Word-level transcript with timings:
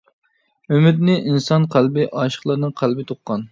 ئۈمىدنى 0.75 1.17
ئىنسان 1.27 1.69
قەلبى، 1.77 2.09
ئاشىقلارنىڭ 2.23 2.75
قەلبى 2.83 3.09
تۇغقان. 3.13 3.49